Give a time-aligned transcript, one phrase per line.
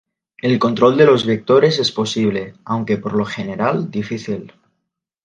[0.41, 4.51] El control de los vectores es posible, aunque por lo general, difícil.